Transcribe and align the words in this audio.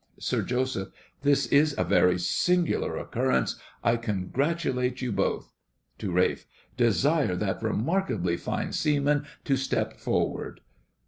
SIR 0.17 0.41
JOSEPH. 0.41 0.91
This 1.21 1.45
is 1.45 1.75
a 1.77 1.83
very 1.83 2.17
singular 2.17 2.97
occurrence; 2.97 3.57
I 3.83 3.97
congratulate 3.97 4.99
you 5.03 5.11
both. 5.11 5.53
(To 5.99 6.11
RALPH.) 6.11 6.47
Desire 6.75 7.35
that 7.35 7.61
remarkably 7.61 8.35
fine 8.35 8.71
seaman 8.71 9.27
to 9.45 9.55
step 9.55 9.99
forward. 9.99 10.61